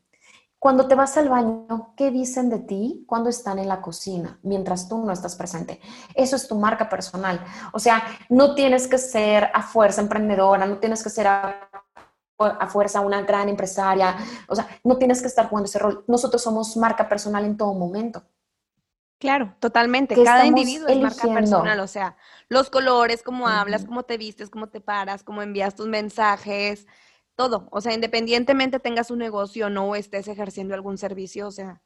[0.64, 4.88] Cuando te vas al baño, ¿qué dicen de ti cuando están en la cocina, mientras
[4.88, 5.82] tú no estás presente?
[6.16, 7.44] Eso es tu marca personal.
[7.74, 11.70] O sea, no tienes que ser a fuerza emprendedora, no tienes que ser a
[12.38, 14.16] a fuerza una gran empresaria.
[14.48, 16.06] O sea, no tienes que estar jugando ese rol.
[16.08, 18.24] Nosotros somos marca personal en todo momento.
[19.20, 20.16] Claro, totalmente.
[20.24, 22.16] Cada individuo es marca personal, o sea,
[22.48, 26.88] los colores, cómo hablas, cómo te vistes, cómo te paras, cómo envías tus mensajes,
[27.36, 27.68] todo.
[27.72, 31.82] O sea, independientemente tengas un negocio o no estés ejerciendo algún servicio, o sea,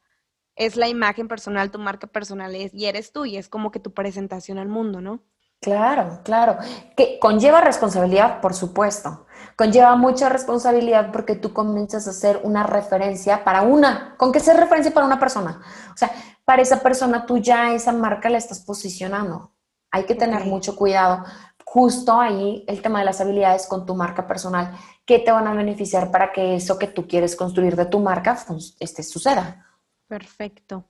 [0.56, 3.80] es la imagen personal, tu marca personal es y eres tú y es como que
[3.80, 5.22] tu presentación al mundo, ¿no?
[5.60, 6.56] Claro, claro.
[6.96, 9.26] Que conlleva responsabilidad, por supuesto.
[9.56, 14.56] Conlleva mucha responsabilidad porque tú comienzas a ser una referencia para una, con que ser
[14.56, 15.60] referencia para una persona.
[15.92, 16.10] O sea,
[16.44, 19.52] para esa persona tú ya esa marca la estás posicionando.
[19.90, 21.24] Hay que tener mucho cuidado.
[21.64, 24.76] Justo ahí el tema de las habilidades con tu marca personal,
[25.08, 28.38] que te van a beneficiar para que eso que tú quieres construir de tu marca
[28.78, 29.66] este, suceda.
[30.06, 30.84] Perfecto.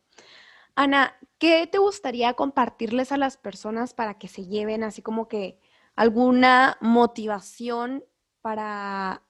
[0.74, 5.60] Ana, ¿qué te gustaría compartirles a las personas para que se lleven así como que
[5.94, 8.04] alguna motivación
[8.42, 9.22] para,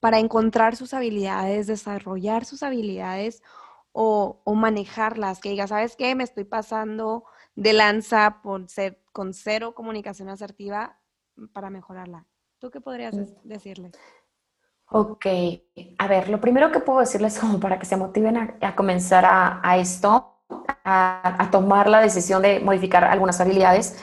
[0.00, 3.42] para encontrar sus habilidades, desarrollar sus habilidades
[3.92, 5.40] o, manejarlas?
[5.40, 6.14] Que diga, ¿sabes qué?
[6.14, 11.00] Me estoy pasando de lanza por ser con cero comunicación asertiva
[11.54, 12.26] para mejorarla.
[12.62, 13.90] ¿Tú qué podrías decirles?
[14.88, 15.26] Ok,
[15.98, 19.78] a ver, lo primero que puedo decirles como para que se motiven a, comenzar a,
[19.78, 20.44] esto,
[20.84, 23.98] a, tomar la decisión de modificar algunas habilidades,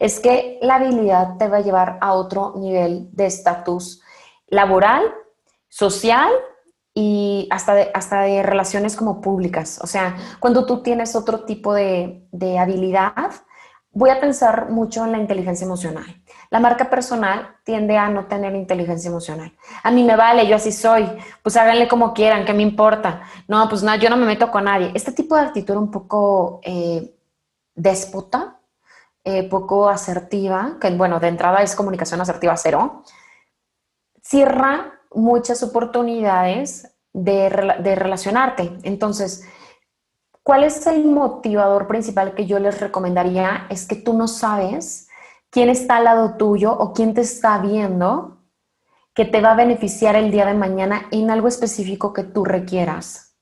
[0.00, 4.02] es que la habilidad te va a llevar a otro nivel de estatus
[4.48, 5.04] laboral,
[5.68, 6.32] social
[6.92, 9.78] y hasta de, hasta de relaciones como públicas.
[9.84, 13.30] O sea, cuando tú tienes otro tipo de, de habilidad,
[13.92, 16.22] voy a pensar mucho en la inteligencia emocional.
[16.50, 19.52] La marca personal tiende a no tener inteligencia emocional.
[19.82, 21.08] A mí me vale, yo así soy,
[21.42, 23.22] pues háganle como quieran, ¿qué me importa?
[23.48, 24.92] No, pues no, yo no me meto con nadie.
[24.94, 27.14] Este tipo de actitud un poco eh,
[27.74, 28.58] déspota,
[29.24, 33.02] eh, poco asertiva, que bueno, de entrada es comunicación asertiva cero,
[34.22, 38.72] cierra muchas oportunidades de, de relacionarte.
[38.84, 39.44] Entonces,
[40.42, 43.66] ¿Cuál es el motivador principal que yo les recomendaría?
[43.68, 45.08] Es que tú no sabes
[45.50, 48.38] quién está al lado tuyo o quién te está viendo
[49.14, 53.36] que te va a beneficiar el día de mañana en algo específico que tú requieras.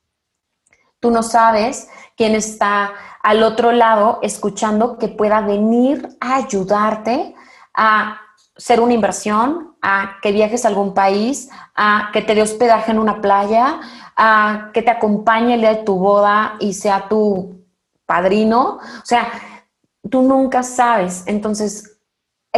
[0.99, 7.33] Tú no sabes quién está al otro lado escuchando que pueda venir a ayudarte
[7.73, 8.19] a
[8.59, 12.99] ser una inversión, a que viajes a algún país, a que te dé hospedaje en
[12.99, 13.79] una playa,
[14.17, 17.65] a que te acompañe el día de tu boda y sea tu
[18.05, 18.79] padrino.
[18.79, 19.31] O sea,
[20.09, 21.23] tú nunca sabes.
[21.25, 21.88] Entonces,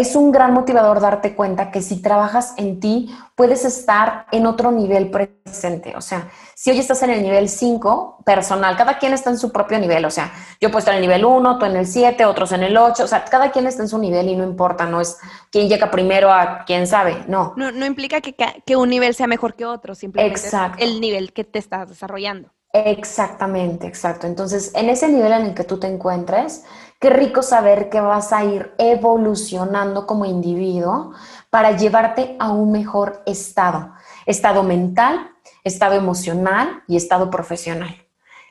[0.02, 4.72] es un gran motivador darte cuenta que si trabajas en ti, puedes estar en otro
[4.72, 5.96] nivel presente.
[5.96, 9.52] O sea, si hoy estás en el nivel 5 personal, cada quien está en su
[9.52, 10.04] propio nivel.
[10.06, 12.64] O sea, yo puedo estar en el nivel 1, tú en el 7, otros en
[12.64, 13.04] el 8.
[13.04, 15.18] O sea, cada quien está en su nivel y no importa, no es
[15.52, 17.54] quién llega primero a quién sabe, no.
[17.56, 21.34] No, no implica que, que, un nivel sea mejor que otro, simplemente es el nivel
[21.34, 22.52] que te estás desarrollando.
[22.74, 24.28] Exactamente, exacto.
[24.28, 26.64] Entonces, en ese nivel en el que tú te encuentres,
[27.02, 31.14] Qué rico saber que vas a ir evolucionando como individuo
[31.50, 33.92] para llevarte a un mejor estado,
[34.28, 35.32] estado mental,
[35.64, 38.06] estado emocional y estado profesional.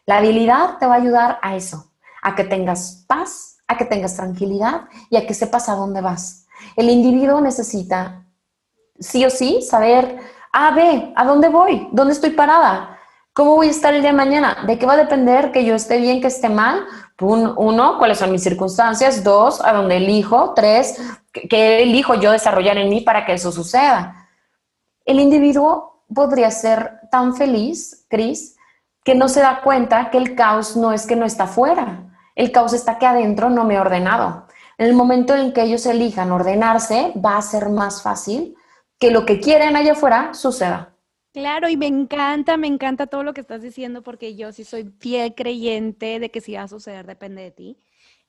[0.04, 1.92] La habilidad te va a ayudar a eso,
[2.22, 6.48] a que tengas paz, a que tengas tranquilidad y a que sepas a dónde vas.
[6.74, 8.26] El individuo necesita
[8.98, 10.18] sí o sí saber,
[10.52, 11.86] A, B, ¿a dónde voy?
[11.92, 12.98] ¿Dónde estoy parada?
[13.40, 14.64] ¿Cómo voy a estar el día de mañana?
[14.66, 16.84] ¿De qué va a depender que yo esté bien, que esté mal?
[17.18, 19.24] Uno, ¿cuáles son mis circunstancias?
[19.24, 20.52] Dos, ¿a dónde elijo?
[20.52, 21.00] Tres,
[21.32, 24.28] ¿qué elijo yo desarrollar en mí para que eso suceda?
[25.06, 28.58] El individuo podría ser tan feliz, Cris,
[29.02, 32.52] que no se da cuenta que el caos no es que no está fuera, el
[32.52, 34.48] caos está que adentro no me he ordenado.
[34.76, 38.54] En el momento en que ellos elijan ordenarse, va a ser más fácil
[38.98, 40.90] que lo que quieren allá afuera suceda.
[41.32, 44.92] Claro, y me encanta, me encanta todo lo que estás diciendo porque yo sí soy
[44.98, 47.80] fiel creyente de que si va a suceder depende de ti.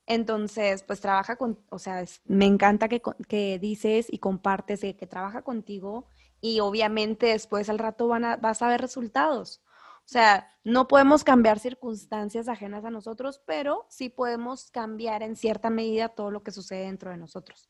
[0.06, 5.41] Entonces, pues trabaja con, o sea, me encanta que, que dices y compartes que trabaja
[5.41, 6.08] contigo
[6.41, 9.62] y obviamente después al rato van a, vas a ver resultados.
[10.06, 15.70] O sea, no podemos cambiar circunstancias ajenas a nosotros, pero sí podemos cambiar en cierta
[15.72, 17.70] medida todo lo que sucede dentro de nosotros.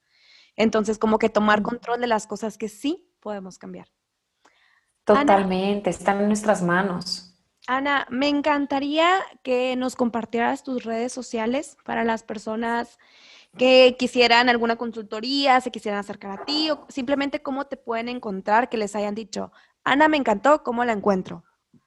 [0.57, 3.88] Entonces, como que tomar control de las cosas que sí podemos cambiar.
[5.20, 7.34] Totalmente, están en nuestras manos.
[7.68, 9.07] Ana, me encantaría
[9.43, 12.97] que nos compartieras tus redes sociales para las personas
[13.57, 18.70] que quisieran alguna consultoría, se quisieran acercar a ti o simplemente cómo te pueden encontrar,
[18.70, 19.51] que les hayan dicho,
[19.84, 21.43] Ana, me encantó, ¿cómo la encuentro?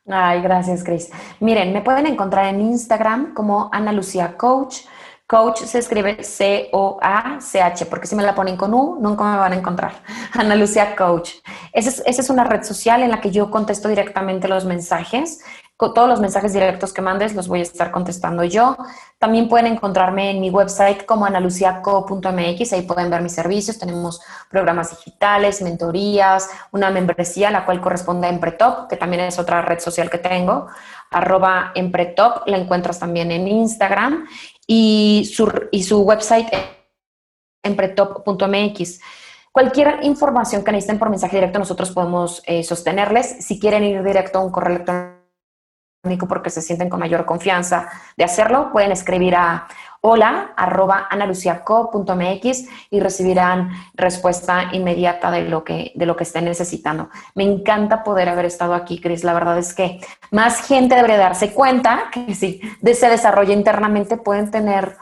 [0.07, 1.11] Ay, gracias, Cris.
[1.41, 4.81] Miren, me pueden encontrar en Instagram como Ana Lucía Coach.
[5.27, 9.57] Coach se escribe C-O-A-C-H, porque si me la ponen con U, nunca me van a
[9.57, 10.03] encontrar.
[10.33, 11.37] Ana Lucía Coach.
[11.73, 15.41] Esa es, una red social en la que yo contesto directamente los mensajes.
[15.77, 18.77] Todos los mensajes directos que mandes los voy a estar contestando yo.
[19.19, 23.79] También pueden encontrarme en mi website como analuciaco.mx, ahí pueden ver mis servicios.
[23.79, 29.63] Tenemos programas digitales, mentorías, una membresía, la cual corresponde a Empretop, que también es otra
[29.63, 30.69] red social que tengo.
[31.11, 34.27] Arroba Empretop, la encuentras también en Instagram
[34.67, 36.49] y su, y su website
[37.63, 39.01] empretop.mx.
[39.53, 43.45] Cualquier información que necesiten por mensaje directo, nosotros podemos eh, sostenerles.
[43.45, 45.14] Si quieren ir directo a un correo electrónico
[46.29, 49.67] porque se sienten con mayor confianza de hacerlo, pueden escribir a
[50.07, 57.09] hola arroba analuciaco.mx y recibirán respuesta inmediata de lo, que, de lo que estén necesitando.
[57.35, 59.25] Me encanta poder haber estado aquí, Cris.
[59.25, 60.01] La verdad es que
[60.31, 64.95] más gente debería darse cuenta que si se desarrolla internamente pueden tener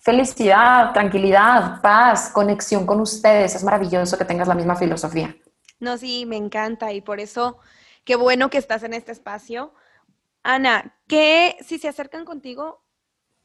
[0.00, 3.54] felicidad, tranquilidad, paz, conexión con ustedes.
[3.54, 5.34] Es maravilloso que tengas la misma filosofía.
[5.78, 7.58] No, sí, me encanta y por eso
[8.04, 9.72] qué bueno que estás en este espacio.
[10.44, 12.84] Ana, ¿qué, si se acercan contigo,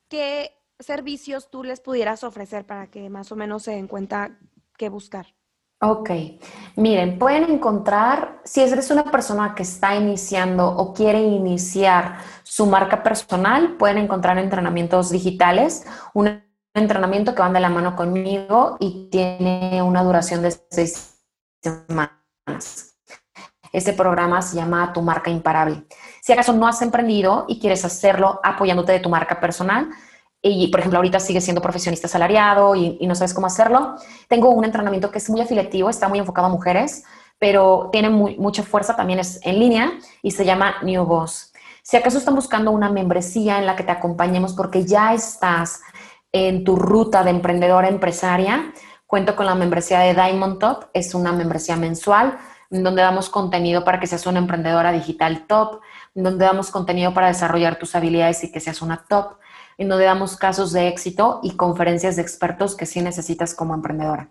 [0.10, 4.38] qué servicios tú les pudieras ofrecer para que más o menos se den cuenta
[4.78, 5.28] qué buscar?
[5.82, 6.10] Ok,
[6.76, 13.02] miren, pueden encontrar, si eres una persona que está iniciando o quiere iniciar su marca
[13.02, 16.44] personal, pueden encontrar entrenamientos digitales, un
[16.74, 21.18] entrenamiento que van de la mano conmigo y tiene una duración de seis
[21.64, 22.89] semanas.
[23.72, 25.84] Este programa se llama Tu marca imparable.
[26.22, 29.90] Si acaso no has emprendido y quieres hacerlo apoyándote de tu marca personal,
[30.42, 33.96] y por ejemplo ahorita sigues siendo profesionista asalariado y, no sabes cómo hacerlo,
[34.28, 37.04] tengo un entrenamiento que es muy afiliativo, está muy enfocado a mujeres,
[37.38, 39.92] pero tiene mucha fuerza, también es en línea
[40.22, 41.54] y se llama New Boss.
[41.82, 45.82] Si acaso están buscando una membresía en la que te acompañemos porque ya estás
[46.32, 48.72] en tu ruta de emprendedora empresaria,
[49.08, 52.38] cuento con la membresía de Diamond Top, es una membresía mensual
[52.72, 55.82] en donde damos contenido para que seas una emprendedora digital top,
[56.16, 59.38] en donde damos contenido para desarrollar tus habilidades y que seas una top
[59.80, 64.30] en donde damos casos de éxito y conferencias de expertos que sí necesitas como emprendedora.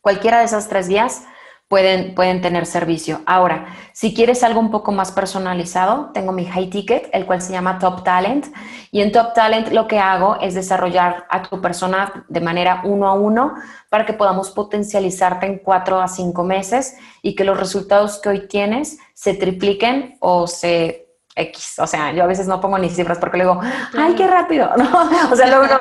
[0.00, 1.24] Cualquiera de esas tres vías
[1.68, 3.20] pueden, pueden tener servicio.
[3.26, 7.52] Ahora, si quieres algo un poco más personalizado, tengo mi high ticket, el cual se
[7.52, 8.46] llama Top Talent.
[8.90, 13.06] Y en Top Talent lo que hago es desarrollar a tu persona de manera uno
[13.06, 13.54] a uno
[13.90, 18.48] para que podamos potencializarte en cuatro a cinco meses y que los resultados que hoy
[18.48, 21.78] tienes se tripliquen o se X.
[21.78, 23.60] O sea, yo a veces no pongo ni cifras porque le digo,
[23.96, 24.70] ay, qué rápido.
[24.76, 25.30] ¿no?
[25.30, 25.78] O sea, luego no,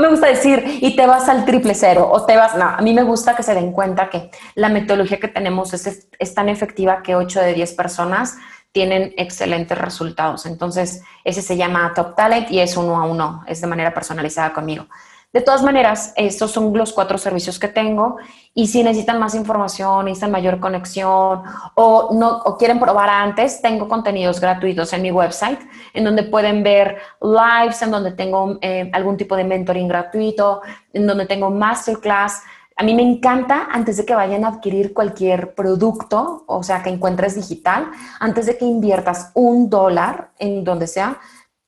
[0.00, 2.56] me gusta decir y te vas al triple cero o te vas.
[2.56, 6.08] No, a mí me gusta que se den cuenta que la metodología que tenemos es,
[6.18, 8.36] es tan efectiva que 8 de 10 personas
[8.72, 10.46] tienen excelentes resultados.
[10.46, 14.54] Entonces, ese se llama Top Talent y es uno a uno, es de manera personalizada
[14.54, 14.86] conmigo.
[15.32, 18.18] De todas maneras, estos son los cuatro servicios que tengo
[18.52, 21.42] y si necesitan más información, necesitan mayor conexión
[21.74, 25.58] o, no, quieren probar antes, tengo contenidos gratuitos en mi website
[25.94, 30.60] en donde pueden ver lives, en donde tengo eh, algún tipo de mentoring gratuito,
[30.92, 32.42] en donde tengo masterclass.
[32.76, 36.90] A mí me encanta antes de que vayan a adquirir cualquier producto, o sea, que
[36.90, 41.18] encuentres digital, antes de que inviertas un dólar en donde sea,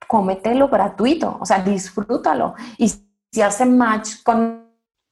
[0.07, 2.53] cómetelo gratuito, o sea, disfrútalo.
[2.77, 3.04] Y
[3.35, 4.63] si hace match con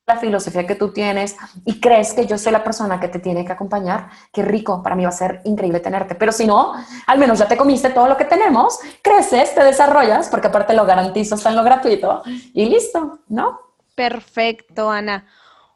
[0.07, 3.43] la filosofía que tú tienes y crees que yo soy la persona que te tiene
[3.43, 6.15] que acompañar, qué rico, para mí va a ser increíble tenerte.
[6.15, 6.71] Pero si no,
[7.05, 10.85] al menos ya te comiste todo lo que tenemos, creces, te desarrollas, porque aparte lo
[10.85, 13.59] garantizo, está en lo gratuito y listo, ¿no?
[13.93, 15.25] Perfecto, Ana.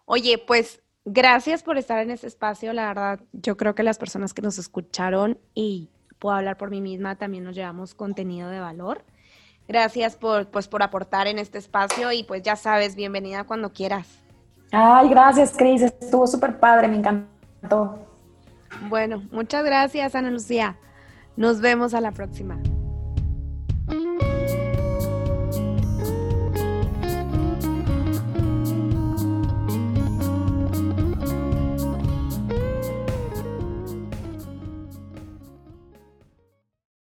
[0.05, 2.71] Oye, pues gracias por estar en este espacio.
[2.71, 6.79] La verdad, yo creo que las personas que nos escucharon y puedo hablar por mí
[6.79, 9.03] misma, también nos llevamos contenido de valor.
[9.67, 14.07] Gracias por, pues, por aportar en este espacio y pues ya sabes, bienvenida cuando quieras.
[14.71, 15.81] Ay, gracias, Cris.
[15.81, 17.99] Estuvo súper padre, me encantó.
[18.89, 20.77] Bueno, muchas gracias, Ana Lucía.
[21.35, 22.57] Nos vemos a la próxima.